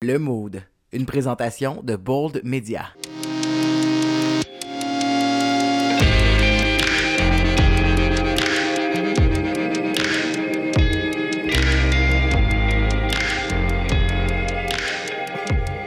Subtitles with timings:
[0.00, 2.90] Le Mood, une présentation de Bold Media.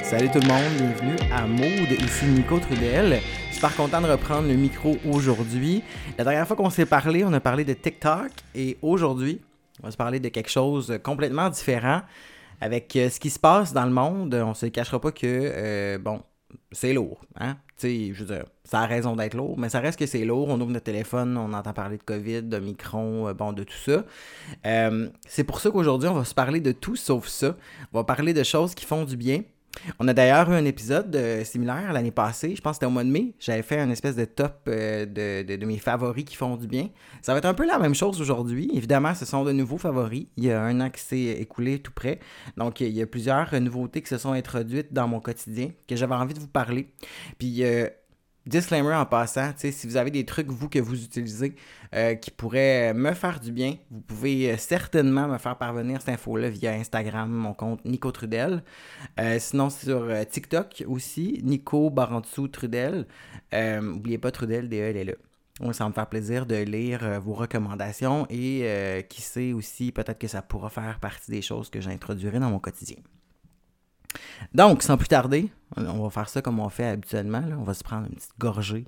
[0.03, 3.21] Salut tout le monde, bienvenue à Mood, ici Nico Trudel.
[3.53, 5.83] Super content de reprendre le micro aujourd'hui.
[6.17, 9.39] La dernière fois qu'on s'est parlé, on a parlé de TikTok et aujourd'hui,
[9.81, 12.01] on va se parler de quelque chose complètement différent.
[12.61, 15.97] Avec euh, ce qui se passe dans le monde, on se cachera pas que, euh,
[15.97, 16.21] bon,
[16.71, 17.19] c'est lourd.
[17.39, 17.57] Hein?
[17.77, 20.23] Tu sais, je veux dire, ça a raison d'être lourd, mais ça reste que c'est
[20.23, 20.47] lourd.
[20.47, 23.73] On ouvre notre téléphone, on entend parler de COVID, de Micron, euh, bon, de tout
[23.73, 24.05] ça.
[25.27, 27.55] c'est pour ça qu'aujourd'hui, on va se parler de tout sauf ça.
[27.93, 29.41] On va parler de choses qui font du bien,
[29.99, 32.91] on a d'ailleurs eu un épisode euh, similaire l'année passée, je pense que c'était au
[32.91, 33.33] mois de mai.
[33.39, 36.89] J'avais fait un espèce de top euh, de, mes favoris qui font du bien.
[37.21, 38.69] Ça va être un peu la même chose aujourd'hui.
[38.73, 40.27] Évidemment, ce sont de nouveaux favoris.
[40.37, 42.19] Il y a un an qui s'est écoulé tout près.
[42.57, 46.15] Donc, il y a plusieurs nouveautés qui se sont introduites dans mon quotidien que j'avais
[46.15, 46.93] envie de vous parler.
[47.37, 47.87] Puis, euh,
[48.47, 51.55] Disclaimer en passant, si vous avez des trucs, vous, que vous utilisez,
[51.93, 56.09] euh, qui pourraient me faire du bien, vous pouvez euh, certainement me faire parvenir cette
[56.15, 58.63] info-là via Instagram, mon compte Nico Trudel.
[59.19, 63.05] Euh, sinon, sur TikTok aussi, Nico Barantsou Trudel.
[63.53, 65.13] N'oubliez pas Trudel, DE, elle est là.
[65.73, 70.27] ça va me faire plaisir de lire vos recommandations et qui sait aussi, peut-être que
[70.27, 72.97] ça pourra faire partie des choses que j'introduirai dans mon quotidien.
[74.53, 77.43] Donc, sans plus tarder, on va faire ça comme on fait habituellement.
[77.57, 78.85] On va se prendre une petite gorgée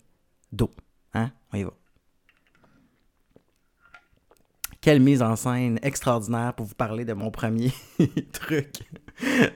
[0.52, 0.72] d'eau.
[1.14, 1.32] Hein?
[1.52, 1.72] On y va.
[4.82, 7.72] Quelle mise en scène extraordinaire pour vous parler de mon premier
[8.34, 8.80] truc.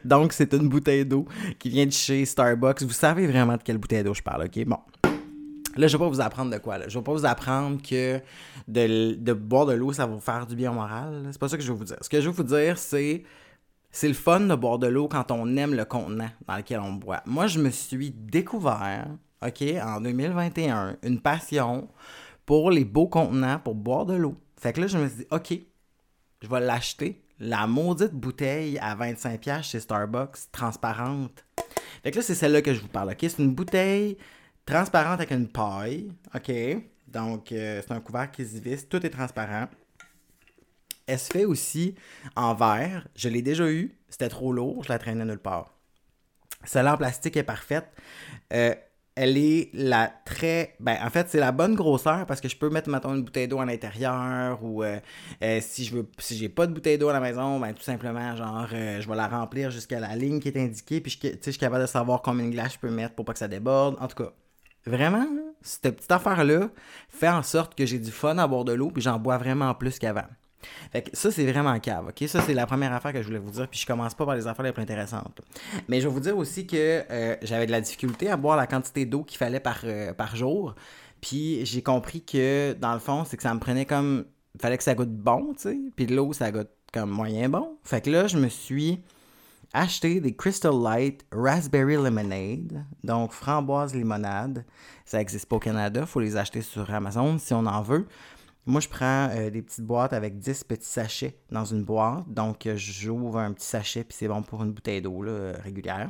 [0.05, 1.25] Donc, c'est une bouteille d'eau
[1.59, 2.83] qui vient de chez Starbucks.
[2.83, 4.65] Vous savez vraiment de quelle bouteille d'eau je parle, ok?
[4.65, 4.79] Bon.
[5.75, 6.87] Là, je vais pas vous apprendre de quoi.
[6.87, 8.21] Je vais pas vous apprendre que
[8.69, 11.27] de, de boire de l'eau, ça va vous faire du bien au moral.
[11.31, 11.97] C'est pas ça que je vais vous dire.
[12.01, 13.23] Ce que je vais vous dire, c'est
[13.91, 16.93] c'est le fun de boire de l'eau quand on aime le contenant dans lequel on
[16.93, 17.21] boit.
[17.25, 19.07] Moi, je me suis découvert,
[19.41, 21.87] OK, en 2021, une passion
[22.45, 24.35] pour les beaux contenants pour boire de l'eau.
[24.59, 25.53] Fait que là, je me suis dit, OK,
[26.41, 27.23] je vais l'acheter.
[27.39, 31.45] La maudite bouteille à 25$ chez Starbucks, transparente.
[32.03, 33.17] Fait que là, c'est celle-là que je vous parle, OK?
[33.19, 34.17] C'est une bouteille
[34.65, 36.51] transparente avec une paille, OK?
[37.07, 39.67] Donc, euh, c'est un couvercle qui se visse, tout est transparent.
[41.07, 41.95] Elle se fait aussi
[42.35, 43.07] en verre.
[43.15, 43.97] Je l'ai déjà eu.
[44.09, 44.83] C'était trop lourd.
[44.83, 45.73] Je la traînais nulle part.
[46.63, 47.87] Celle-là en plastique est parfaite.
[48.53, 48.75] Euh,
[49.15, 50.75] elle est la très.
[50.79, 53.47] Ben, en fait, c'est la bonne grosseur parce que je peux mettre, mettons, une bouteille
[53.47, 54.99] d'eau à l'intérieur ou euh,
[55.43, 56.09] euh, si je veux.
[56.19, 59.15] Si j'ai pas de bouteille d'eau à la maison, ben, tout simplement, genre, je vais
[59.15, 61.01] la remplir jusqu'à la ligne qui est indiquée.
[61.01, 63.33] Puis, je, je suis capable de savoir combien de glace je peux mettre pour pas
[63.33, 63.95] que ça déborde.
[63.99, 64.33] En tout cas,
[64.85, 65.25] vraiment,
[65.61, 66.69] cette petite affaire-là
[67.09, 69.73] fait en sorte que j'ai du fun à boire de l'eau puis j'en bois vraiment
[69.73, 70.27] plus qu'avant.
[70.91, 72.27] Fait que ça, c'est vraiment cave, OK?
[72.27, 74.35] Ça, c'est la première affaire que je voulais vous dire, puis je commence pas par
[74.35, 75.41] les affaires les plus intéressantes.
[75.87, 78.67] Mais je vais vous dire aussi que euh, j'avais de la difficulté à boire la
[78.67, 80.75] quantité d'eau qu'il fallait par, euh, par jour.
[81.21, 84.25] Puis j'ai compris que, dans le fond, c'est que ça me prenait comme...
[84.55, 85.77] Il fallait que ça goûte bon, tu sais.
[85.95, 87.77] Puis de l'eau, ça goûte comme moyen bon.
[87.83, 89.03] Fait que là, je me suis
[89.73, 94.65] acheté des Crystal Light Raspberry Lemonade, donc framboise limonade.
[95.05, 98.07] Ça n'existe pas au Canada, faut les acheter sur Amazon si on en veut.
[98.67, 102.25] Moi, je prends euh, des petites boîtes avec 10 petits sachets dans une boîte.
[102.27, 106.09] Donc, euh, j'ouvre un petit sachet, puis c'est bon pour une bouteille d'eau euh, régulière.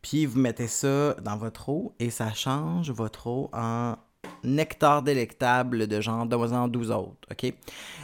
[0.00, 3.96] Puis, vous mettez ça dans votre eau et ça change votre eau en
[4.44, 7.52] nectar délectable de genre en 12 autres, OK?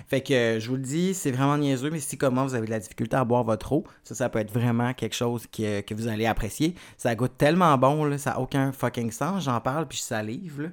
[0.09, 2.71] Fait que je vous le dis, c'est vraiment niaiseux, mais si comment vous avez de
[2.73, 6.09] la difficulté à boire votre eau, ça, ça peut être vraiment quelque chose que, vous
[6.09, 6.75] allez apprécier.
[6.97, 9.45] Ça goûte tellement bon, là, ça n'a aucun fucking sens.
[9.45, 10.69] J'en parle, puis je salive, là.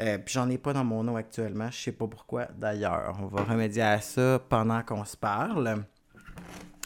[0.00, 1.70] Euh, puis j'en ai pas dans mon eau actuellement.
[1.70, 3.16] Je sais pas pourquoi d'ailleurs.
[3.22, 5.84] On va remédier à ça pendant qu'on se parle.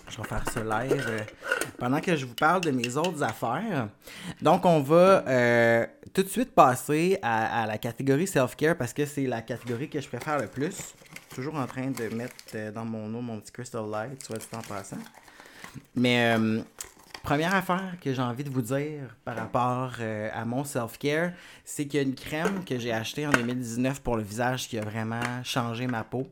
[0.08, 1.20] Je vais faire ce live euh,
[1.78, 3.88] pendant que je vous parle de mes autres affaires.
[4.40, 9.26] Donc, on va euh, tout de suite passer à, la catégorie self-care parce que c'est
[9.26, 10.94] la catégorie que je préfère le plus.
[11.34, 14.62] Toujours en train de mettre dans mon eau mon petit Crystal Light, soit dit en
[14.62, 14.96] passant.
[15.94, 16.34] Mais
[17.28, 21.32] Première affaire que j'ai envie de vous dire par rapport euh, à mon self-care,
[21.62, 24.78] c'est qu'il y a une crème que j'ai achetée en 2019 pour le visage qui
[24.78, 26.26] a vraiment changé ma peau.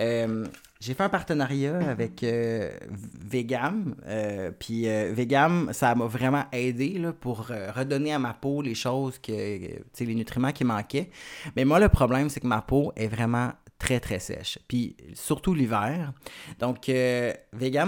[0.00, 0.46] Euh,
[0.80, 3.94] j'ai fait un partenariat avec euh, Vegam.
[4.58, 9.32] puis Vegam, ça m'a vraiment aidé là, pour redonner à ma peau les choses que,
[9.32, 11.10] les nutriments qui manquaient.
[11.54, 14.58] Mais moi, le problème, c'est que ma peau est vraiment très très sèche.
[14.68, 16.12] Puis surtout l'hiver.
[16.60, 17.32] Donc euh,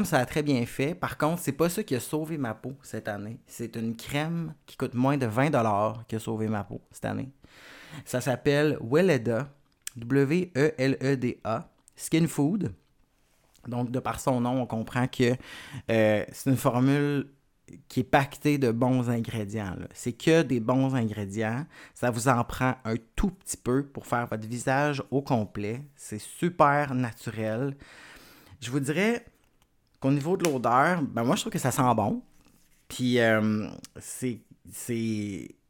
[0.04, 0.96] ça a très bien fait.
[0.96, 3.38] Par contre, c'est pas ça qui a sauvé ma peau cette année.
[3.46, 7.30] C'est une crème qui coûte moins de 20$ qui a sauvé ma peau cette année.
[8.04, 9.48] Ça s'appelle Weleda,
[9.96, 12.72] W-E-L-E-D-A, Skin Food.
[13.68, 15.36] Donc, de par son nom, on comprend que
[15.90, 17.28] euh, c'est une formule
[17.88, 19.76] qui est pactée de bons ingrédients.
[19.94, 21.66] C'est que des bons ingrédients.
[21.94, 25.82] Ça vous en prend un tout petit peu pour faire votre visage au complet.
[25.96, 27.76] C'est super naturel.
[28.60, 29.24] Je vous dirais
[30.00, 32.22] qu'au niveau de l'odeur, ben moi, je trouve que ça sent bon.
[32.88, 34.40] Puis, euh, c'est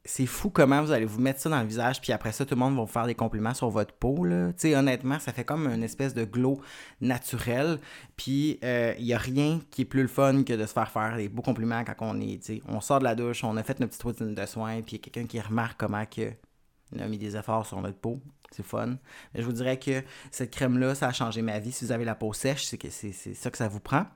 [0.05, 2.55] c'est fou comment vous allez vous mettre ça dans le visage, puis après ça, tout
[2.55, 4.25] le monde va vous faire des compliments sur votre peau.
[4.25, 4.51] Là.
[4.65, 6.61] honnêtement, ça fait comme une espèce de glow
[7.01, 7.79] naturel.
[8.17, 10.91] Puis il euh, n'y a rien qui est plus le fun que de se faire
[10.91, 12.63] faire des beaux compliments quand on est.
[12.69, 14.99] On sort de la douche, on a fait notre petite routine de soins, puis il
[14.99, 16.33] y a quelqu'un qui remarque comment que,
[16.95, 18.21] on a mis des efforts sur notre peau.
[18.53, 18.97] C'est fun.
[19.35, 21.73] Mais je vous dirais que cette crème-là, ça a changé ma vie.
[21.73, 24.07] Si vous avez la peau sèche, c'est que c'est ça que ça vous prend.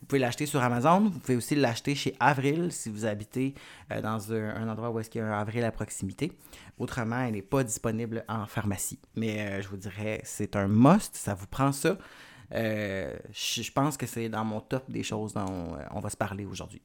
[0.00, 1.08] Vous pouvez l'acheter sur Amazon.
[1.08, 3.54] Vous pouvez aussi l'acheter chez Avril si vous habitez
[3.92, 6.32] euh, dans un, endroit où est-ce qu'il y a un Avril à proximité.
[6.78, 8.98] Autrement, elle n'est pas disponible en pharmacie.
[9.14, 11.16] Mais euh, je vous dirais, c'est un must.
[11.16, 11.98] Ça vous prend ça.
[12.54, 16.44] Euh, je pense que c'est dans mon top des choses dont on va se parler
[16.44, 16.82] aujourd'hui.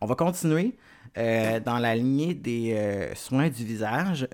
[0.00, 0.76] On va continuer
[1.14, 4.26] dans la lignée des soins du visage.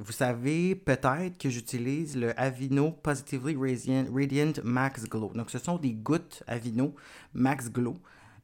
[0.00, 5.32] Vous savez peut-être que j'utilise le Avino Positively Radiant, Max Glow.
[5.34, 6.94] Donc, ce sont des gouttes Avino
[7.34, 7.96] Max Glow.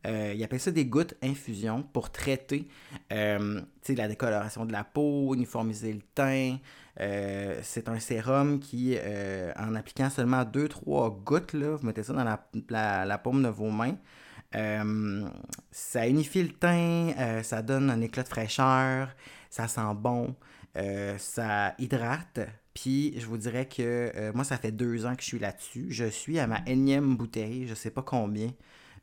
[0.04, 2.66] Euh, il appelle ça des gouttes infusion pour traiter
[3.12, 6.58] euh, la décoloration de la peau, uniformiser le teint.
[7.00, 8.98] Euh, c'est un sérum qui,
[9.56, 13.70] en appliquant seulement 2-3 gouttes, là, vous mettez ça dans la, la, paume de vos
[13.70, 13.96] mains,
[15.70, 19.14] ça unifie le teint, ça donne un éclat de fraîcheur,
[19.50, 20.34] ça sent bon.
[20.76, 22.40] Euh, ça hydrate.
[22.74, 25.86] Puis je vous dirais que euh, moi, ça fait deux ans que je suis là-dessus.
[25.90, 28.50] Je suis à ma énième bouteille, je sais pas combien.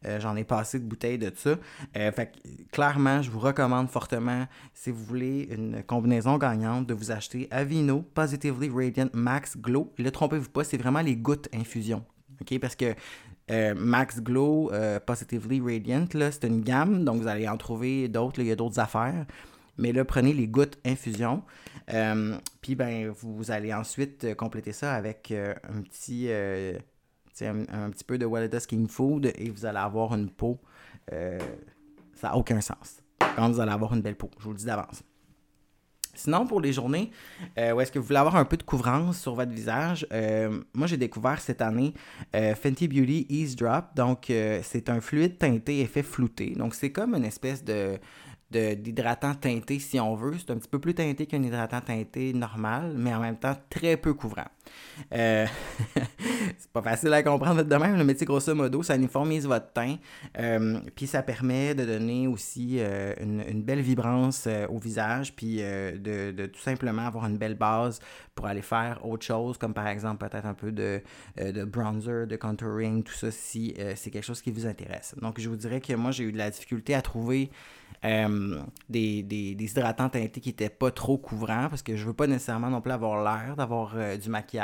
[0.03, 1.57] Euh, j'en ai passé de bouteilles de ça.
[1.94, 2.33] fait
[2.71, 8.01] clairement, je vous recommande fortement, si vous voulez une combinaison gagnante, de vous acheter Avino
[8.01, 9.94] Positively Radiant Max Glow.
[9.97, 12.03] Et trompez-vous pas, c'est vraiment les gouttes infusion.
[12.41, 12.59] OK?
[12.59, 12.95] Parce que
[13.75, 14.71] Max Glow
[15.06, 18.39] Positively Radiant, c'est une gamme, donc vous allez en trouver d'autres.
[18.39, 19.25] Il y a d'autres affaires.
[19.77, 21.44] Mais là, prenez les gouttes infusion.
[21.94, 26.29] Euh, puis, ben, vous, allez ensuite euh, compléter ça avec euh, un petit.
[27.44, 30.59] Un, petit peu de Walida Skin Food et vous allez avoir une peau.
[31.09, 33.01] ça n'a aucun sens.
[33.35, 35.01] Quand vous allez avoir une belle peau, je vous le dis d'avance.
[36.13, 37.09] Sinon, pour les journées
[37.57, 40.06] où est-ce que vous voulez avoir un peu de couvrance sur votre visage,
[40.75, 41.95] moi j'ai découvert cette année
[42.31, 43.85] Fenty Beauty Ease Drop.
[43.95, 46.51] Donc, c'est un fluide teinté effet flouté.
[46.51, 47.97] Donc, c'est comme une espèce de,
[48.51, 50.36] d'hydratant teinté si on veut.
[50.38, 53.98] C'est un petit peu plus teinté qu'un hydratant teinté normal, mais en même temps très
[53.98, 54.48] peu couvrant.
[55.13, 55.45] Euh,
[56.57, 59.97] c'est pas facile à comprendre de même, mais grosso modo, ça uniformise votre teint.
[60.39, 66.31] Euh, puis ça permet de donner aussi euh, une, belle vibrance au visage, puis de,
[66.31, 68.00] de, tout simplement avoir une belle base
[68.35, 71.01] pour aller faire autre chose, comme par exemple peut-être un peu de,
[71.38, 75.15] de bronzer, de contouring, tout ça, si c'est quelque chose qui vous intéresse.
[75.21, 77.51] Donc je vous dirais que moi, j'ai eu de la difficulté à trouver
[78.03, 82.25] des, des, des, hydratants teintés qui n'étaient pas trop couvrants parce que je veux pas
[82.25, 84.61] nécessairement non plus avoir l'air d'avoir du maquillage.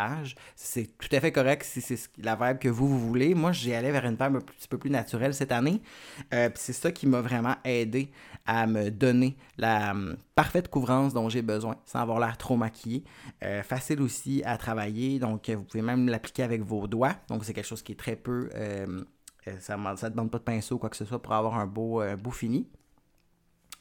[0.56, 3.36] C'est tout à fait correct si c'est la vibe que vous, vous voulez.
[3.36, 5.82] Moi, j'ai allé vers une vibe un petit peu plus naturelle cette année.
[6.34, 8.12] Euh, c'est ça qui m'a vraiment aidé
[8.46, 13.04] à me donner la hum, parfaite couvrance dont j'ai besoin sans avoir l'air trop maquillé.
[13.64, 17.16] facile aussi à travailler, donc vous pouvez même l'appliquer avec vos doigts.
[17.28, 18.50] Donc c'est quelque chose qui est très peu...
[19.60, 22.04] ça ne demande pas de pinceau ou quoi que ce soit pour avoir un beau,
[22.18, 22.68] beau fini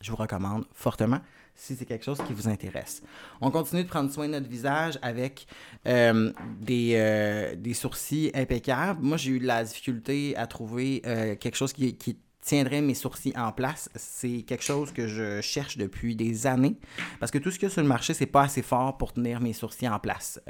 [0.07, 1.21] je vous recommande fortement
[1.57, 3.03] si c'est quelque chose qui vous intéresse.
[3.41, 5.47] On continue de prendre soin de notre visage avec
[5.87, 9.03] euh, des, euh, des, sourcils impeccables.
[9.03, 11.97] Moi, j'ai eu de la difficulté à trouver euh, quelque chose qui,
[12.43, 13.91] tiendrait mes sourcils en place.
[13.97, 16.77] C'est quelque chose que je cherche depuis des années
[17.19, 19.13] parce que tout ce qu'il y a sur le marché, c'est pas assez fort pour
[19.13, 20.41] tenir mes sourcils en place.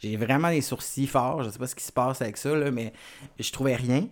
[0.00, 1.44] j'ai vraiment des sourcils forts.
[1.44, 2.92] Je sais pas ce qui se passe avec ça, mais
[3.38, 4.08] je trouvais rien.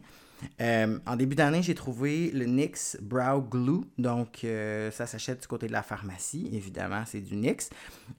[0.60, 3.82] Euh, en début d'année, j'ai trouvé le NYX Brow Glue.
[3.98, 6.48] Donc, euh, ça s'achète du côté de la pharmacie.
[6.52, 7.70] Évidemment, c'est du NYX.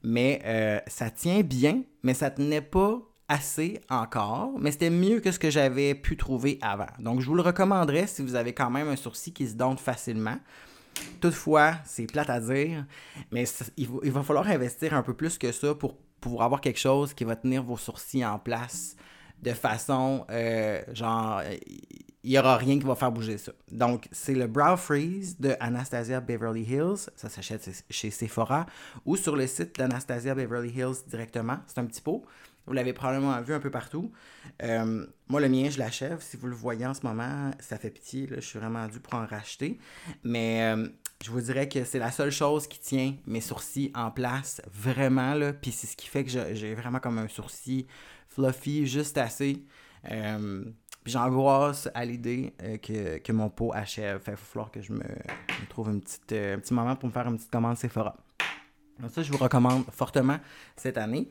[0.03, 4.51] Mais euh, ça tient bien, mais ça tenait pas assez encore.
[4.59, 6.87] Mais c'était mieux que ce que j'avais pu trouver avant.
[6.99, 9.77] Donc, je vous le recommanderais si vous avez quand même un sourcil qui se donne
[9.77, 10.37] facilement.
[11.21, 12.85] Toutefois, c'est plate à dire,
[13.31, 13.45] mais
[13.77, 17.23] il, va, falloir investir un peu plus que ça pour pouvoir avoir quelque chose qui
[17.23, 18.95] va tenir vos sourcils en place
[19.41, 20.25] de façon
[20.93, 21.41] genre
[22.23, 23.51] il n'y aura rien qui va faire bouger ça.
[23.71, 27.09] Donc, c'est le Brow Freeze de Anastasia Beverly Hills.
[27.15, 28.65] Ça s'achète chez Sephora
[29.05, 31.57] ou sur le site d'Anastasia Beverly Hills directement.
[31.67, 32.23] C'est un petit pot.
[32.65, 34.09] Vous l'avez probablement vu un peu partout.
[34.61, 36.21] Euh, moi, le mien, je l'achève.
[36.21, 38.25] Si vous le voyez en ce moment, ça fait petit.
[38.33, 39.77] Je suis vraiment dû pour en racheter.
[40.23, 40.87] Mais euh,
[41.25, 45.33] je vous dirais que c'est la seule chose qui tient mes sourcils en place, vraiment.
[45.33, 45.51] Là.
[45.51, 47.85] Puis c'est ce qui fait que j'ai vraiment comme un sourcil
[48.29, 49.65] fluffy, juste assez
[50.11, 50.65] Euh,
[51.05, 54.21] j'angoisse à l'idée que, que, mon pot achève.
[54.25, 55.03] il va falloir que je me,
[55.69, 58.15] trouve une petite, un petit moment pour me faire une petite commande Sephora.
[58.99, 60.39] Donc ça, je vous recommande fortement
[60.75, 61.29] cette année.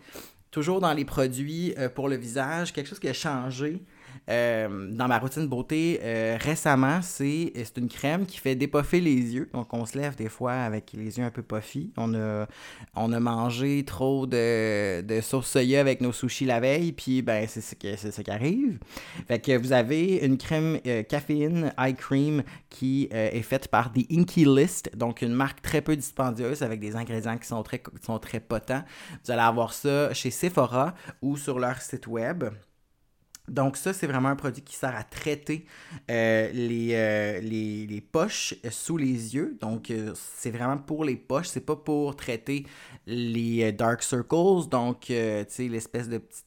[0.50, 3.82] Toujours dans les produits pour le visage, quelque chose qui a changé
[4.28, 9.48] euh, dans ma routine beauté euh, récemment, c'est une crème qui fait dépoffer les yeux.
[9.52, 11.92] Donc, on se lève des fois avec les yeux un peu puffy.
[11.96, 12.46] On a,
[12.94, 17.46] on a mangé trop de, de sauce soya avec nos sushis la veille, puis ben,
[17.48, 18.78] c'est ce, qui, arrive.
[19.26, 24.06] Fait que vous avez une crème euh, caféine eye cream qui est faite par The
[24.10, 28.04] Inky List, donc une marque très peu dispendieuse avec des ingrédients qui sont très, qui
[28.04, 28.82] sont très potents.
[29.24, 32.44] Vous allez avoir ça chez Sephora ou sur leur site web.
[33.48, 35.66] Donc ça, c'est vraiment un produit qui sert à traiter
[36.10, 39.58] euh, euh, les, les, poches sous les yeux.
[39.60, 42.66] Donc euh, c'est vraiment pour les poches, c'est pas pour traiter
[43.06, 44.68] les dark circles.
[44.70, 46.42] Donc tu sais l'espèce de petite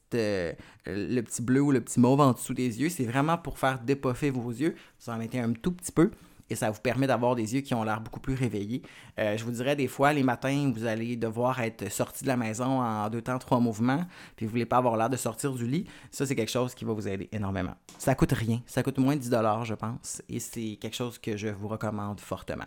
[0.88, 3.80] le petit bleu ou le petit mauve en dessous des yeux, c'est vraiment pour faire
[3.80, 4.74] dépoffer vos yeux.
[5.00, 6.10] Vous en mettez un tout petit peu
[6.50, 8.82] et ça vous permet d'avoir des yeux qui ont l'air beaucoup plus réveillés.
[9.18, 12.36] Euh, je vous dirais, des fois, les matins, vous allez devoir être sorti de la
[12.36, 14.04] maison en deux temps, trois mouvements,
[14.36, 15.86] puis vous voulez pas avoir l'air de sortir du lit.
[16.10, 17.74] Ça, c'est quelque chose qui va vous aider énormément.
[17.98, 18.60] Ça coûte rien.
[18.66, 19.30] Ça coûte moins de 10
[19.64, 22.66] je pense, et c'est quelque chose que je vous recommande fortement.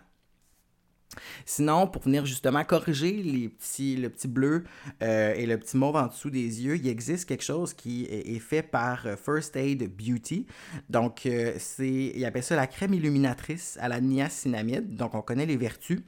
[1.46, 4.64] Sinon, pour venir justement corriger les petits, le petit bleu
[5.02, 8.40] euh, et le petit mauve en dessous des yeux, il existe quelque chose qui est,
[8.40, 10.46] fait par euh, First Aid Beauty.
[10.90, 14.96] Donc, euh, c'est, il ça la crème illuminatrice à la niacinamide.
[14.96, 16.02] Donc, on connaît les vertus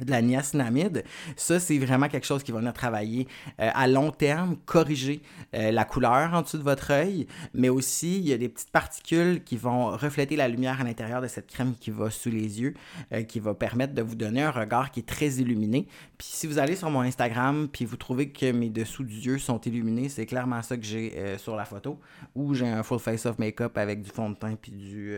[0.00, 1.04] de la niacinamide,
[1.36, 3.28] ça c'est vraiment quelque chose qui va venir travailler
[3.60, 5.20] euh, à long terme, corriger
[5.54, 8.70] euh, la couleur en dessous de votre œil, mais aussi il y a des petites
[8.70, 12.60] particules qui vont refléter la lumière à l'intérieur de cette crème qui va sous les
[12.60, 12.74] yeux,
[13.12, 15.86] euh, qui va permettre de vous donner un regard qui est très illuminé.
[16.16, 19.60] Puis si vous allez sur mon Instagram puis vous trouvez que mes dessous d'yeux sont
[19.60, 22.00] illuminés, c'est clairement ça que j'ai sur la photo,
[22.34, 25.14] où j'ai un full face of make-up avec du fond de teint puis du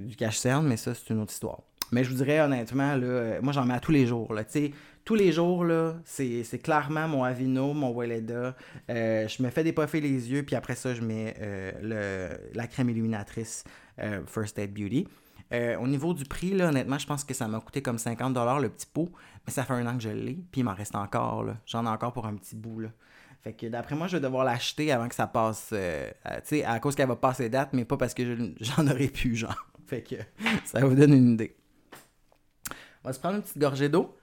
[0.00, 1.60] du cache-cerne, mais ça c'est une autre histoire.
[1.92, 4.32] Mais je vous dirais honnêtement, là, euh, moi j'en mets à tous les jours.
[4.34, 4.42] Là,
[5.04, 8.56] tous les jours, là, c'est, clairement mon Avino, mon Weleda.
[8.90, 12.66] Euh, je me fais dépoffer les yeux, puis après ça, je mets euh, le, la
[12.66, 13.64] crème illuminatrice
[14.26, 15.06] First Aid Beauty.
[15.52, 18.68] au niveau du prix, là, honnêtement, je pense que ça m'a coûté comme 50$ le
[18.68, 19.10] petit pot,
[19.46, 21.46] mais ça fait un an que je l'ai, puis il m'en reste encore.
[21.66, 22.80] J'en ai encore pour un petit bout.
[22.80, 22.88] Là.
[23.42, 25.68] Fait que d'après moi, je vais devoir l'acheter avant que ça passe.
[25.70, 25.76] tu
[26.42, 29.66] sais, à cause qu'elle va passer date, mais pas parce que j'en aurais pu, genre.
[29.86, 30.16] Fait que
[30.64, 31.56] ça vous donne une idée.
[33.06, 34.16] On va se prendre une petite gorgée d'eau.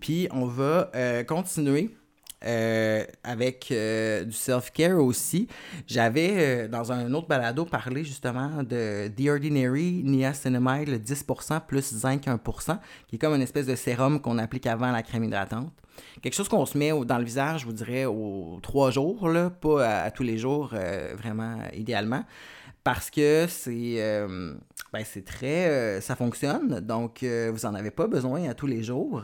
[0.00, 1.96] Puis on va euh, continuer
[2.44, 5.46] euh, avec euh, du self-care aussi.
[5.86, 12.26] J'avais dans un autre balado parlé justement de The Ordinary Niacinamide, le 10% plus zinc
[12.26, 15.70] 1%, qui est comme une espèce de sérum qu'on applique avant la crème hydratante.
[16.20, 19.50] Quelque chose qu'on se met dans le visage, je vous dirais, aux trois jours, là,
[19.50, 20.74] pas à tous les jours,
[21.16, 22.24] vraiment idéalement
[22.82, 24.00] parce que c'est
[24.96, 28.66] ben, c'est très euh, ça fonctionne donc euh, vous en avez pas besoin à tous
[28.66, 29.22] les jours.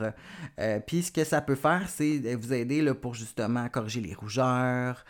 [0.87, 5.05] Puis ce que ça peut faire c'est vous aider pour justement corriger les rougeurs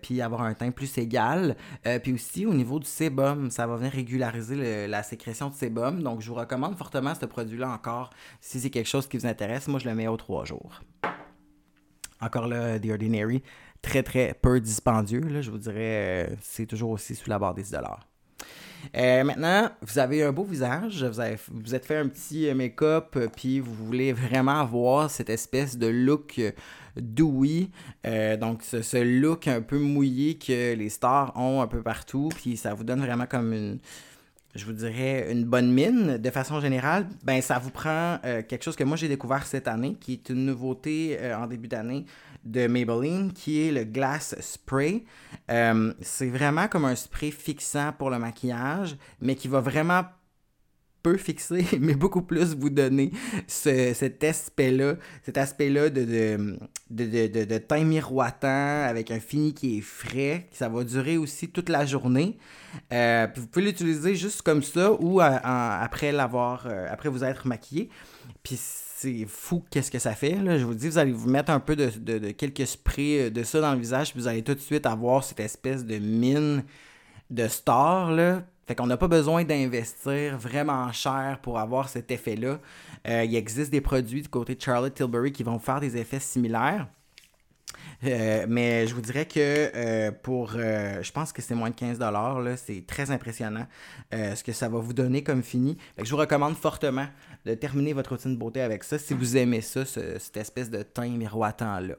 [0.00, 1.56] puis avoir un teint plus égal.
[2.02, 6.02] Puis aussi au niveau du sébum ça va venir régulariser la sécrétion de sébum.
[6.02, 9.26] Donc je vous recommande fortement ce produit là encore si c'est quelque chose qui vous
[9.26, 9.68] intéresse.
[9.68, 10.80] Moi je le mets aux trois jours.
[12.20, 13.42] Encore là The Ordinary
[13.82, 15.42] très, très peu dispendieux.
[15.42, 17.74] Je vous dirais, euh, c'est toujours aussi sous la barre des 10
[18.96, 22.54] euh, maintenant, vous avez un beau visage, vous, avez, vous êtes fait un petit euh,
[22.54, 26.40] make-up, puis vous voulez vraiment avoir cette espèce de look
[26.96, 27.70] dewy,
[28.38, 32.58] donc ce, ce, look un peu mouillé que les stars ont un peu partout, puis
[32.58, 33.78] ça vous donne vraiment comme une,
[34.54, 36.18] je vous dirais, une bonne mine.
[36.18, 39.96] De façon générale, ben ça vous prend quelque chose que moi j'ai découvert cette année,
[39.98, 42.04] qui est une nouveauté en début d'année
[42.44, 45.04] de Maybelline qui est le Glass Spray.
[45.50, 50.04] Euh, c'est vraiment comme un spray fixant pour le maquillage, mais qui va vraiment
[51.02, 53.10] peu fixer, mais beaucoup plus vous donner
[53.46, 56.04] cet aspect-là, cet aspect-là de,
[56.90, 60.48] de, de, teint miroitant avec un fini qui est frais.
[60.52, 62.38] Ça va durer aussi toute la journée.
[62.92, 67.88] Euh, vous pouvez l'utiliser juste comme ça ou après euh, après vous être maquillé.
[68.42, 68.56] Puis
[69.02, 70.36] c'est fou qu'est-ce que ça fait.
[70.36, 73.60] Je vous dis, vous allez vous mettre un peu de, quelques sprays euh, de ça
[73.60, 76.64] dans le visage, puis vous allez tout de suite avoir cette espèce de mine
[77.30, 78.12] de star.
[78.12, 78.44] Là.
[78.66, 82.60] Fait qu'on n'a pas besoin d'investir vraiment cher pour avoir cet effet-là.
[83.08, 86.86] Euh, il existe des produits du côté Charlotte Tilbury qui vont faire des effets similaires.
[88.04, 91.74] Euh, mais je vous dirais que euh, pour, euh, je pense que c'est moins de
[91.74, 93.66] 15 là, c'est très impressionnant
[94.12, 95.78] ce que ça va vous donner comme fini.
[95.98, 97.06] je vous recommande fortement
[97.44, 100.82] de terminer votre routine de beauté avec ça si vous aimez ça, cette espèce de
[100.82, 101.94] teint miroitant là.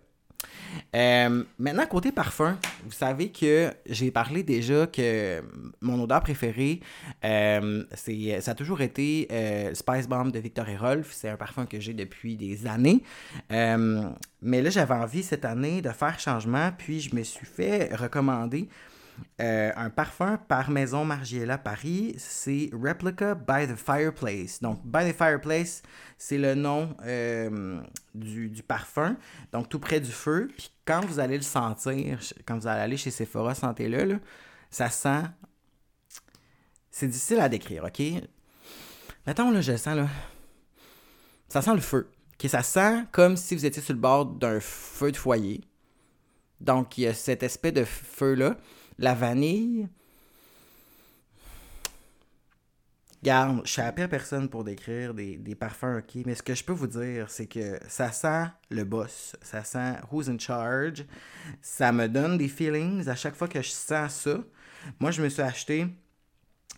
[0.95, 5.43] Euh, maintenant, côté parfum, vous savez que j'ai parlé déjà que
[5.81, 6.81] mon odeur préférée,
[7.23, 11.11] euh, c'est, ça a toujours été euh, Spice Bomb de Victor et Rolf.
[11.11, 13.03] C'est un parfum que j'ai depuis des années.
[13.49, 18.67] mais là, j'avais envie cette année de faire changement, puis je me suis fait recommander
[19.41, 24.61] euh, un parfum par Maison Margiela Paris, c'est Replica by the Fireplace.
[24.61, 25.81] Donc, by the Fireplace,
[26.17, 27.81] c'est le nom euh,
[28.13, 29.17] du, parfum,
[29.51, 30.49] donc tout près du feu.
[30.55, 34.19] Puis quand vous allez le sentir, quand vous allez aller chez Sephora, sentez-le,
[34.69, 35.23] ça sent.
[36.91, 38.01] C'est difficile à décrire, ok?
[39.25, 40.07] Mettons, là, je sens, là.
[41.49, 42.09] Ça sent le feu.
[42.45, 45.61] ça sent comme si vous étiez sur le bord d'un feu de foyer.
[46.61, 48.57] Donc, il y a cet aspect de feu-là.
[49.03, 49.89] La vanille.
[53.21, 56.23] Garde, je suis la pire personne pour décrire des, parfums, ok?
[56.25, 59.35] Mais ce que je peux vous dire, c'est que ça sent le boss.
[59.41, 61.03] Ça sent who's in charge.
[61.61, 64.37] Ça me donne des feelings à chaque fois que je sens ça.
[65.01, 65.85] Moi, je me suis acheté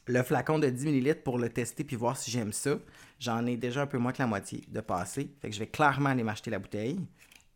[0.08, 2.80] le flacon de 10 ml pour le tester puis voir si j'aime ça.
[3.20, 5.30] J'en ai déjà un peu moins que la moitié de passé.
[5.44, 7.00] Fait que je vais clairement aller m'acheter la bouteille.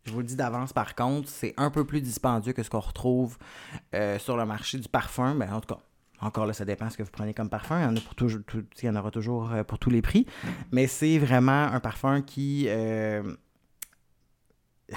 [0.10, 2.80] Je vous le dis d'avance, par contre, c'est un peu plus dispendieux que ce qu'on
[2.80, 3.38] retrouve
[3.94, 5.36] euh, sur le marché du parfum.
[5.36, 5.80] Mais ben, en tout cas,
[6.20, 7.80] encore là, ça dépend ce que vous prenez comme parfum.
[7.80, 10.25] Il y en, aura toujours euh, pour tous les prix.
[10.72, 13.22] Mais c'est vraiment un parfum qui, euh,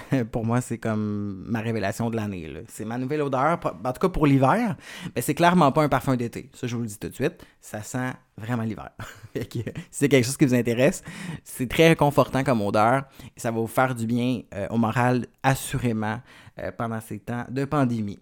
[0.32, 2.52] pour moi, c'est comme ma révélation de l'année.
[2.68, 4.76] C'est ma nouvelle odeur, en tout cas pour l'hiver,
[5.14, 6.50] mais c'est clairement pas un parfum d'été.
[6.54, 7.44] Ça, je vous le dis tout de suite.
[7.61, 8.90] Ça sent vraiment l'hiver.
[9.34, 11.02] si c'est quelque chose qui vous intéresse,
[11.44, 13.04] c'est très réconfortant comme odeur.
[13.37, 16.20] Et ça va vous faire du bien euh, au moral, assurément,
[16.58, 18.18] euh, pendant ces temps de pandémie.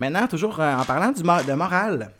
[0.00, 2.12] Maintenant, toujours euh, en parlant du de morale,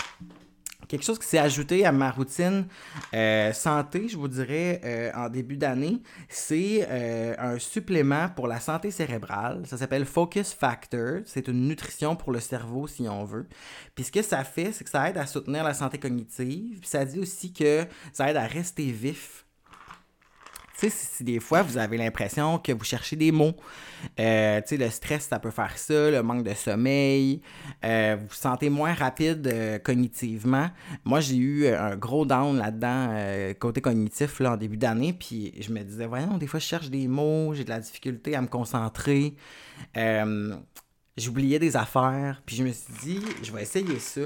[0.89, 2.67] Quelque chose qui s'est ajouté à ma routine
[3.15, 8.61] euh, santé, je vous dirais, euh, en début d'année, c'est euh, un supplément pour la
[8.61, 9.67] santé cérébrale.
[9.67, 11.21] Ça s'appelle Focus Factor.
[11.25, 13.47] C'est une nutrition pour le cerveau, si on veut.
[13.95, 16.81] Puis ce que ça fait, c'est que ça aide à soutenir la santé cognitive.
[16.81, 19.46] Puis ça dit aussi que ça aide à rester vif
[20.79, 23.55] sais, si, des fois vous avez l'impression que vous cherchez des mots,
[24.21, 27.41] euh, tu sais, le stress, ça peut faire ça, le manque de sommeil,
[27.85, 30.71] euh, vous vous sentez moins rapide euh, cognitivement.
[31.05, 35.73] Moi, j'ai eu un gros down là-dedans, côté cognitif, là, en début d'année, puis je
[35.73, 38.49] me disais, voyons, des fois, je cherche des mots, j'ai de la difficulté à me
[38.49, 39.35] concentrer.
[41.17, 44.21] J'oubliais des affaires, puis je me suis dit, je vais essayer ça.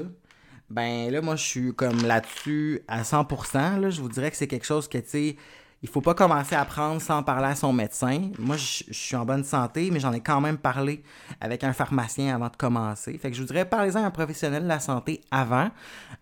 [0.69, 3.79] Ben là, moi, je suis comme là-dessus à 100%.
[3.79, 5.35] Là, je vous dirais que c'est quelque chose que, tu sais,
[5.83, 8.29] il faut pas commencer à prendre sans parler à son médecin.
[8.37, 11.01] Moi, je, suis en bonne santé, mais j'en ai quand même parlé
[11.39, 13.17] avec un pharmacien avant de commencer.
[13.17, 15.71] Fait que je vous dirais, parlez-en à un professionnel de la santé avant,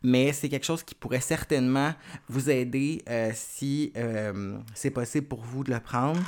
[0.02, 1.94] mais c'est quelque chose qui pourrait certainement
[2.30, 6.22] vous aider euh, si euh, c'est possible pour vous de le prendre.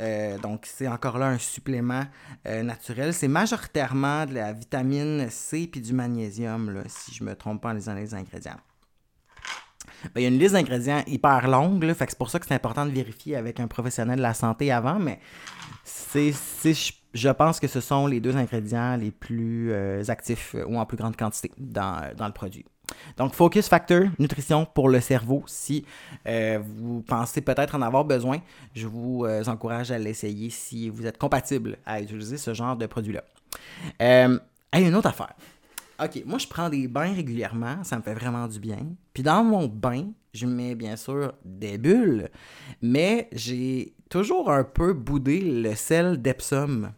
[0.00, 2.04] Euh, donc, c'est encore là un supplément
[2.46, 3.12] naturel.
[3.12, 7.72] C'est majoritairement de la vitamine C puis du magnésium, si je me trompe pas en
[7.74, 8.56] lisant les ingrédients.
[10.14, 12.86] Ben, il y a une liste d'ingrédients hyper longue, c'est pour ça que c'est important
[12.86, 15.18] de vérifier avec un professionnel de la santé avant, mais
[17.14, 20.86] je pense que ce sont les deux ingrédients les plus euh, actifs euh, ou en
[20.86, 22.64] plus grande quantité dans, le produit.
[23.18, 25.42] Donc, Focus Factor, nutrition pour le cerveau.
[25.46, 25.84] Si
[26.26, 28.38] euh, vous pensez peut-être en avoir besoin,
[28.74, 33.24] je vous encourage à l'essayer si vous êtes compatible à utiliser ce genre de produit-là.
[34.00, 34.38] Euh,
[34.74, 35.34] une autre affaire.
[36.02, 38.78] OK, moi, je prends des bains régulièrement, ça me fait vraiment du bien.
[39.12, 42.30] Puis dans mon bain, je mets bien sûr des bulles,
[42.80, 46.92] mais j'ai toujours un peu boudé le sel d'Epsom.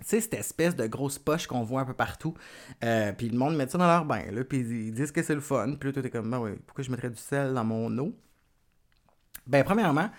[0.00, 2.34] Tu sais, cette espèce de grosse poche qu'on voit un peu partout.
[2.82, 5.34] Euh, puis le monde met ça dans leur bain, là, puis ils disent que c'est
[5.34, 5.76] le fun.
[5.80, 8.14] Puis là, toi, t'es comme, ben ouais, pourquoi je mettrais du sel dans mon eau?
[9.46, 10.10] Ben, premièrement,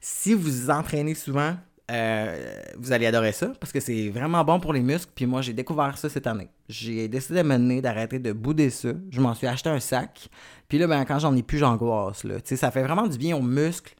[0.00, 1.56] si vous entraînez souvent,
[1.88, 5.12] euh, vous allez adorer ça parce que c'est vraiment bon pour les muscles.
[5.14, 6.48] Puis moi, j'ai découvert ça cette année.
[6.68, 8.88] J'ai décidé de mener, d'arrêter de bouder ça.
[9.10, 10.28] Je m'en suis acheté un sac.
[10.68, 12.24] Puis là, ben, quand j'en ai plus, j'angoisse.
[12.24, 12.36] Là.
[12.44, 13.94] ça fait vraiment du bien aux muscles.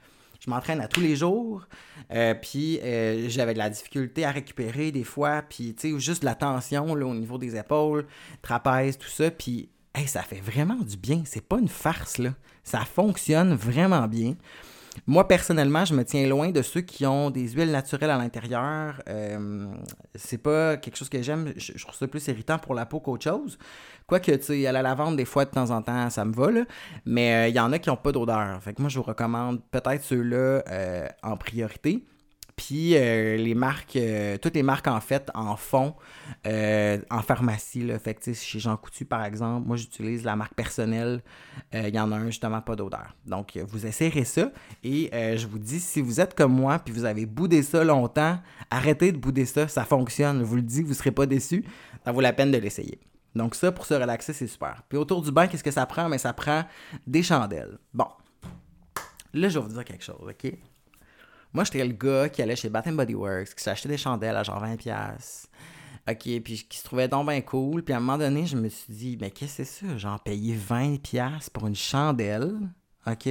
[0.45, 1.67] Je m'entraîne à tous les jours.
[2.13, 5.43] Euh, puis euh, j'avais de la difficulté à récupérer des fois.
[5.43, 8.07] Puis tu sais, juste de la tension là, au niveau des épaules,
[8.43, 9.31] trapèze, tout ça.
[9.31, 9.69] Puis
[10.07, 11.23] ça fait vraiment du bien.
[11.25, 12.19] C'est pas une farce.
[12.19, 12.35] là.
[12.65, 14.35] Ça fonctionne vraiment bien.
[15.07, 19.03] Moi, personnellement, je me tiens loin de ceux qui ont des huiles naturelles à l'intérieur.
[19.09, 19.67] Euh,
[20.15, 21.53] c'est pas quelque chose que j'aime.
[21.57, 23.59] Je, trouve ça plus irritant pour la peau qu'autre chose.
[24.07, 26.51] Quoique, tu sais, à la lavande, des fois, de temps en temps, ça me va,
[26.51, 26.65] là.
[27.05, 28.63] Mais euh, il y en a qui n'ont pas d'odeur.
[28.63, 32.05] Fait que moi, je vous recommande peut-être ceux-là euh, en priorité.
[32.57, 33.99] Puis les marques,
[34.41, 35.95] toutes les marques en fait en font
[36.45, 37.83] en pharmacie.
[37.83, 37.99] Là.
[37.99, 41.23] Fait chez Jean Coutu, par exemple, moi j'utilise la marque personnelle.
[41.73, 43.15] Il y en a un justement pas d'odeur.
[43.27, 44.51] Donc vous essayerez ça.
[44.83, 48.39] Et je vous dis, si vous êtes comme moi puis vous avez boudé ça longtemps,
[48.71, 49.69] arrêtez de bouder ça.
[49.69, 50.39] Ça fonctionne.
[50.41, 51.65] Je vous le dis, vous ne serez pas déçus.
[52.05, 53.01] Ça vaut la peine de l'essayer.
[53.35, 54.83] Donc ça, pour se relaxer, c'est super.
[54.89, 56.09] Puis autour du bain, qu'est-ce que ça prend?
[56.09, 56.65] Mais ça prend
[57.07, 57.79] des chandelles.
[57.93, 58.09] Bon.
[59.35, 60.53] Là, je vais vous dire quelque chose, OK?
[61.57, 64.43] Moi, j'étais le gars qui allait chez Bath Body Works, qui s'achetait des chandelles à
[64.43, 65.47] genre 20$.
[66.07, 67.83] OK, puis qui se trouvait donc bien cool.
[67.83, 69.97] Puis à un moment donné, je me suis dit, mais qu'est-ce que c'est ça?
[69.97, 72.59] Genre, payer 20$ pour une chandelle,
[73.07, 73.27] OK?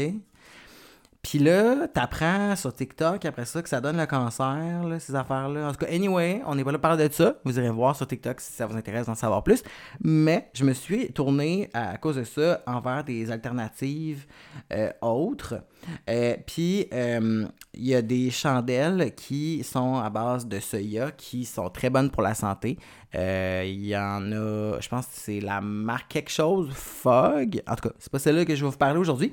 [1.25, 5.69] Puis là, t'apprends sur TikTok après ça que ça donne le cancer, ces affaires-là.
[5.69, 7.38] En tout cas, anyway, on n'est pas là pour parler de ça.
[7.43, 9.63] Vous irez voir sur TikTok si ça vous intéresse d'en savoir plus.
[10.03, 14.27] Mais je me suis tourné à, cause de ça envers des alternatives
[14.71, 15.63] euh, autres.
[16.07, 21.43] Euh, puis, euh, il y a des chandelles qui sont à base de soya qui
[21.43, 22.77] sont très bonnes pour la santé.
[23.17, 27.61] Il y en a, je pense que c'est la marque quelque chose, Fog.
[27.65, 29.31] En tout cas, c'est pas celle-là que je vais vous parler aujourd'hui.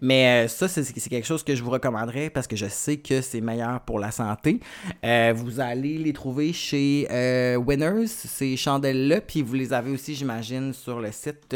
[0.00, 3.40] Mais ça, c'est quelque chose que je vous recommanderais parce que je sais que c'est
[3.40, 4.60] meilleur pour la santé.
[5.02, 7.06] vous allez les trouver chez
[7.56, 9.20] Winners, ces chandelles-là.
[9.20, 11.54] Puis vous les avez aussi, j'imagine, sur le site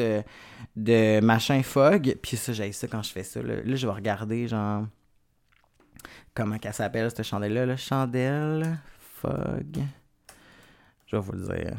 [0.76, 2.16] de machin Fog.
[2.22, 3.42] Puis ça, j'ai ça quand je fais ça.
[3.42, 4.86] Là, je vais regarder, genre.
[6.34, 7.64] Comment qu'elle s'appelle, cette chandelle-là?
[7.64, 7.76] Là?
[7.76, 9.78] Chandelle Fog.
[11.06, 11.76] Je vais vous le dire.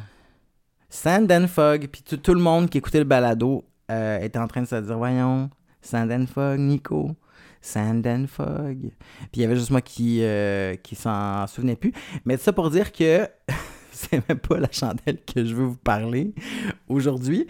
[0.88, 1.86] Sand and Fog.
[1.92, 4.98] Puis tout, le monde qui écoutait le balado euh, était en train de se dire
[4.98, 7.14] Voyons, Sand and Fog, Nico.
[7.60, 8.78] Sand and Fog.
[8.80, 11.92] Puis il y avait juste moi qui, euh, qui s'en souvenait plus.
[12.24, 13.28] Mais ça pour dire que
[13.92, 16.34] c'est même pas la chandelle que je veux vous parler
[16.88, 17.46] aujourd'hui.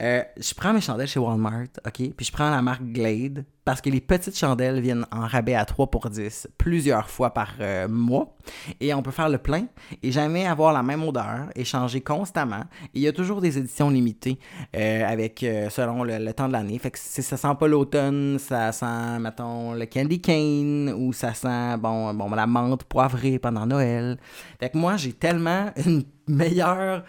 [0.00, 2.12] Euh, je prends mes chandelles chez Walmart, OK?
[2.16, 5.64] Puis je prends la marque Glade parce que les petites chandelles viennent en rabais à
[5.64, 8.36] 3 pour 10 plusieurs fois par euh, mois.
[8.80, 9.66] Et on peut faire le plein
[10.02, 12.62] et jamais avoir la même odeur et changer constamment.
[12.94, 14.38] Il y a toujours des éditions limitées
[14.76, 16.78] euh, avec selon le, temps de l'année.
[16.78, 21.34] Fait que si ça sent pas l'automne, ça sent, mettons, le candy cane ou ça
[21.34, 24.16] sent, bon, bon la menthe poivrée pendant Noël.
[24.60, 27.04] Fait que moi, j'ai tellement une meilleure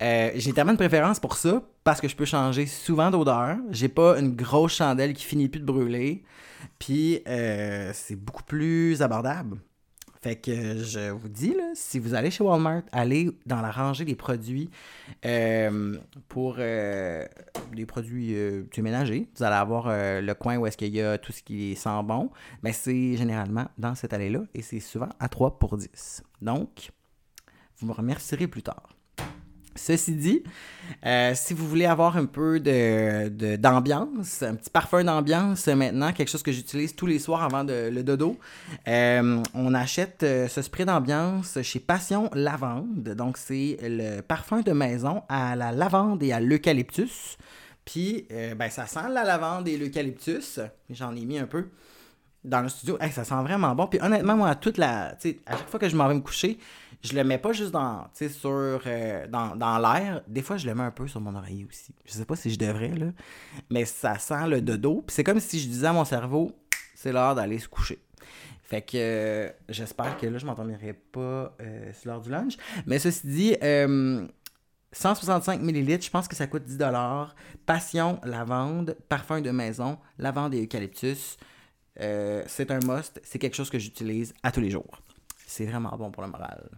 [0.00, 3.58] j'ai tellement de préférence pour ça parce que je peux changer souvent d'odeur.
[3.70, 6.24] J'ai pas une grosse chandelle qui finit plus de brûler.
[6.78, 9.58] Puis euh, c'est beaucoup plus abordable.
[10.22, 14.06] Fait que je vous dis, là, si vous allez chez Walmart, allez dans la rangée
[14.06, 14.70] des produits
[15.26, 18.34] euh, pour les produits
[18.78, 19.28] ménagers.
[19.36, 22.30] Vous allez avoir le coin où est-ce qu'il y a tout ce qui sent bon.
[22.62, 26.22] Mais c'est généralement dans cette allée-là et c'est souvent à 3 pour 10.
[26.40, 26.90] Donc,
[27.76, 28.93] vous me remercierez plus tard.
[29.76, 30.42] Ceci dit,
[31.04, 36.28] euh, si vous voulez avoir un peu de, d'ambiance, un petit parfum d'ambiance maintenant, quelque
[36.28, 38.38] chose que j'utilise tous les soirs avant le dodo,
[38.86, 43.14] euh, on achète euh, ce spray d'ambiance chez Passion Lavande.
[43.16, 47.36] Donc, c'est le parfum de maison à la lavande et à l'eucalyptus.
[47.84, 50.58] Puis, ben, ça sent la lavande et l'eucalyptus.
[50.88, 51.68] J'en ai mis un peu
[52.44, 52.96] dans le studio.
[53.10, 53.86] ça sent vraiment bon.
[53.86, 56.58] Puis honnêtement, moi, toute la, à chaque fois que je m'en vais me coucher,
[57.04, 60.22] je le mets pas juste dans, sur, euh, dans, dans l'air.
[60.26, 61.94] Des fois, je le mets un peu sur mon oreiller aussi.
[62.04, 63.06] Je sais pas si je devrais, là.
[63.70, 65.02] Mais ça sent le dodo.
[65.06, 66.52] Puis c'est comme si je disais à mon cerveau,
[66.94, 67.98] c'est l'heure d'aller se coucher.
[68.62, 72.56] Fait que euh, j'espère que là, je m'entendrai pas euh, sur l'heure du lunch.
[72.86, 73.56] Mais ceci dit,
[74.92, 76.78] 165 ml, je pense que ça coûte 10
[77.66, 81.36] Passion, lavande, parfum de maison, lavande et eucalyptus.
[82.00, 83.20] Euh, c'est un must.
[83.22, 85.00] C'est quelque chose que j'utilise à tous les jours.
[85.56, 86.68] C'est vraiment bon pour le moral.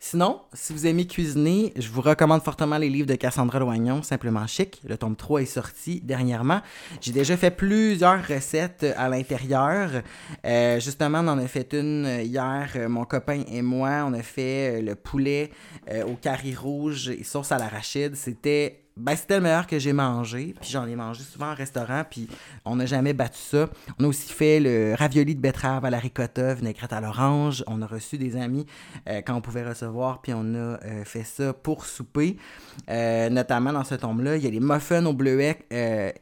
[0.00, 4.48] Sinon, si vous aimez cuisiner, je vous recommande fortement les livres de Cassandra Loignon, Simplement
[4.48, 4.80] Chic.
[4.84, 6.60] Le tome 3 est sorti dernièrement.
[7.00, 10.02] J'ai déjà fait plusieurs recettes à l'intérieur.
[10.44, 14.04] Euh, justement, on en a fait une hier, mon copain et moi.
[14.04, 15.52] On a fait le poulet
[15.92, 18.16] euh, au carré rouge et sauce à l'arachide.
[18.16, 20.54] C'était ben, c'était le meilleur que j'ai mangé.
[20.60, 22.02] Puis j'en ai mangé souvent en restaurant.
[22.08, 22.28] Puis
[22.64, 23.68] on n'a jamais battu ça.
[23.98, 27.64] On a aussi fait le ravioli de betterave à la ricotta, vinaigrette à l'orange.
[27.66, 28.66] On a reçu des amis
[29.08, 30.20] euh, quand on pouvait recevoir.
[30.20, 32.36] Puis on a euh, fait ça pour souper.
[32.90, 35.58] Euh, notamment dans ce tombe-là, il y a les muffins au bleuet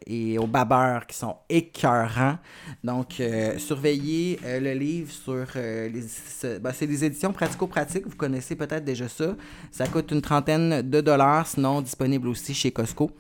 [0.06, 2.38] et au babeur qui sont écœurants.
[2.84, 3.22] Donc,
[3.58, 6.04] surveillez le livre sur les.
[6.60, 8.06] Ben, c'est des éditions pratico-pratiques.
[8.06, 9.36] Vous connaissez peut-être déjà ça.
[9.70, 11.46] Ça coûte une trentaine de dollars.
[11.46, 13.11] Sinon, disponible aussi chez Costco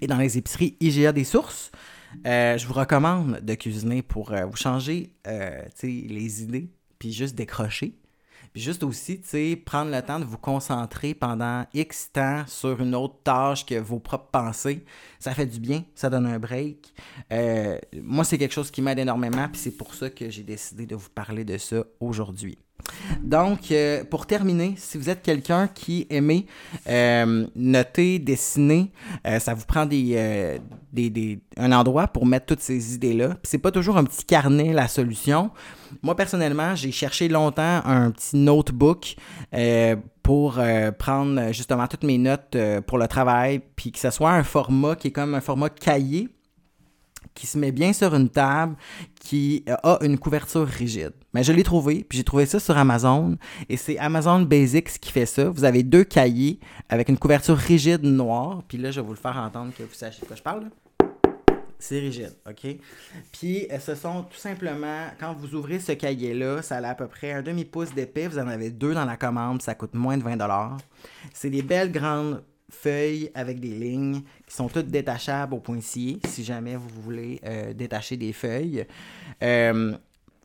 [0.00, 1.70] et dans les épiceries IGA des sources.
[2.26, 7.34] Euh, je vous recommande de cuisiner pour euh, vous changer euh, les idées, puis juste
[7.34, 7.98] décrocher.
[8.52, 9.20] Puis juste aussi,
[9.66, 13.98] prendre le temps de vous concentrer pendant X temps sur une autre tâche que vos
[13.98, 14.84] propres pensées,
[15.18, 16.94] ça fait du bien, ça donne un break.
[18.00, 20.94] Moi, c'est quelque chose qui m'aide énormément, puis c'est pour ça que j'ai décidé de
[20.94, 22.56] vous parler de ça aujourd'hui.
[23.22, 26.46] Donc, euh, pour terminer, si vous êtes quelqu'un qui aimait
[26.88, 28.92] euh, noter, dessiner,
[29.26, 30.58] euh, ça vous prend des,
[31.56, 33.36] un endroit pour mettre toutes ces idées-là.
[33.42, 35.50] C'est pas toujours un petit carnet la solution.
[36.02, 39.16] Moi, personnellement, j'ai cherché longtemps un petit notebook
[40.22, 40.58] pour
[40.98, 45.08] prendre justement toutes mes notes pour le travail, puis que ce soit un format qui
[45.08, 46.28] est comme un format cahier
[47.34, 48.76] qui se met bien sur une table,
[49.20, 51.12] qui a une couverture rigide.
[51.32, 53.36] Mais je l'ai trouvé, puis j'ai trouvé ça sur Amazon,
[53.68, 55.48] et c'est Amazon Basics qui fait ça.
[55.48, 59.18] Vous avez deux cahiers avec une couverture rigide noire, puis là, je vais vous le
[59.18, 60.70] faire entendre que vous sachiez de quoi je parle.
[61.78, 62.78] C'est rigide, OK?
[63.30, 67.08] Puis, euh, ce sont tout simplement, quand vous ouvrez ce cahier-là, ça a à peu
[67.08, 68.26] près un demi-pouce d'épais.
[68.26, 70.38] Vous en avez deux dans la commande, ça coûte moins de 20
[71.34, 72.42] C'est des belles grandes
[72.74, 77.72] feuilles avec des lignes qui sont toutes détachables au pointillé si jamais vous voulez euh,
[77.72, 78.86] détacher des feuilles.
[79.42, 79.96] Euh,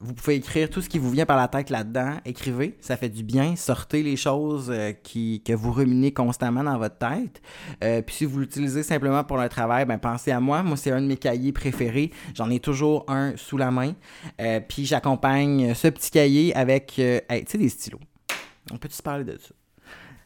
[0.01, 2.19] vous pouvez écrire tout ce qui vous vient par la tête là-dedans.
[2.23, 3.57] Écrivez, ça fait du bien.
[3.57, 7.41] Sortez les choses euh, qui, que vous ruminez constamment dans votre tête.
[8.05, 10.63] puis si vous l'utilisez simplement pour le travail, ben pensez à moi.
[10.63, 12.11] Moi, c'est un de mes cahiers préférés.
[12.33, 13.93] J'en ai toujours un sous la main.
[14.69, 17.99] puis j'accompagne ce petit cahier avec, tu sais, des stylos.
[18.71, 19.53] On peut-tu parler de ça?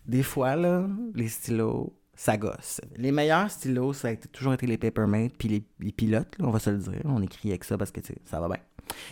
[0.06, 2.82] Des fois, là, les stylos, ça gosse.
[2.98, 6.70] Les meilleurs stylos, ça a toujours été les Papermate, puis les, pilotes, on va se
[6.70, 7.02] le dire.
[7.06, 8.60] On écrit avec ça parce que ça va bien.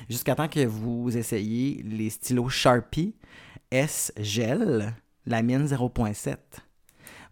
[0.09, 3.15] Jusqu'à temps que vous essayiez les stylos Sharpie
[3.71, 4.93] S Gel,
[5.25, 6.35] la mienne 0.7.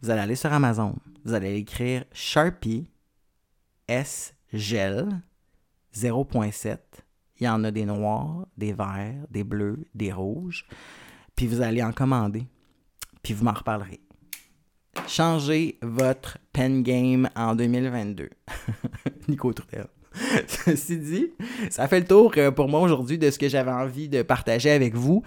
[0.02, 0.95] Vous allez aller sur Amazon.
[1.26, 2.89] Vous allez écrire Sharpie
[3.88, 5.10] S Gel
[5.93, 6.78] 0.7.
[7.39, 10.65] Il y en a des noirs, des verts, des bleus, des rouges.
[11.36, 12.48] Puis vous allez en commander
[13.23, 13.99] puis vous m'en reparlerez.
[15.08, 18.29] Changez votre pen game en 2022.
[19.27, 19.88] Nico Trudel.
[20.47, 21.32] Ceci dit,
[21.69, 24.71] ça fait le tour euh, pour moi aujourd'hui de ce que j'avais envie de partager
[24.71, 25.23] avec vous.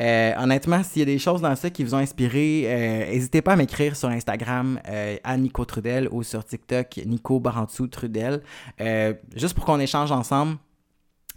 [0.00, 3.42] Euh, honnêtement, s'il y a des choses dans ça qui vous ont inspiré, euh, n'hésitez
[3.42, 4.80] pas à m'écrire sur Instagram
[5.24, 8.42] à Nico Trudel ou sur TikTok Nico Barantsou Trudel,
[9.36, 10.56] juste pour qu'on échange ensemble.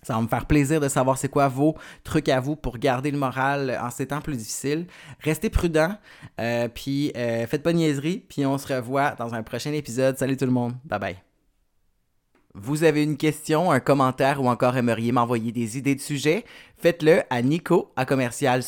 [0.05, 3.09] Ça va me faire plaisir de savoir c'est quoi vos trucs à vous pour garder
[3.09, 4.85] le moral en ces temps plus difficiles.
[5.21, 5.97] Restez prudents,
[6.39, 10.15] euh, puis euh, faites pas de niaiserie, puis on se revoit dans un prochain épisode.
[10.19, 11.17] Salut tout le monde, bye bye.
[12.53, 16.45] Vous avez une question, un commentaire ou encore aimeriez m'envoyer des idées de sujets,
[16.77, 18.61] faites-le à nico à commercial